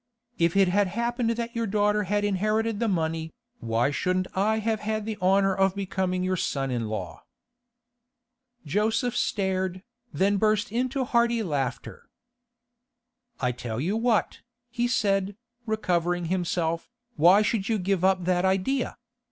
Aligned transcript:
If 0.39 0.57
it 0.57 0.67
had 0.67 0.87
happened 0.87 1.29
that 1.29 1.55
your 1.55 1.67
daughter 1.67 2.05
had 2.05 2.23
inherited 2.25 2.79
the 2.79 2.87
money, 2.87 3.31
why 3.59 3.91
shouldn't 3.91 4.25
I 4.35 4.57
have 4.57 4.79
had 4.79 5.05
the 5.05 5.15
honour 5.21 5.55
of 5.55 5.75
becoming 5.75 6.23
your 6.23 6.37
son 6.37 6.71
in 6.71 6.87
law?' 6.87 7.23
Joseph 8.65 9.15
stared, 9.15 9.83
then 10.11 10.37
burst 10.37 10.71
into 10.71 11.03
hearty 11.05 11.43
laughter. 11.43 12.07
'I 13.41 13.51
tell 13.51 13.79
you 13.79 13.95
what,' 13.95 14.41
he 14.71 14.87
said, 14.87 15.35
recovering 15.67 16.25
himself, 16.33 16.89
'why 17.15 17.43
should 17.43 17.69
you 17.69 17.77
give 17.77 18.03
up 18.03 18.23
that 18.25 18.43
idea? 18.43 18.97